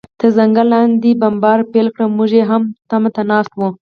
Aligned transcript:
تر 0.19 0.29
ځنګله 0.37 0.69
لاندې 0.73 1.11
بمبار 1.21 1.59
پیل 1.71 1.87
کړ، 1.95 2.03
موږ 2.17 2.31
یې 2.37 2.43
هم 2.49 2.63
تمه 2.89 3.09
ناست 3.29 3.51
و. 3.55 3.59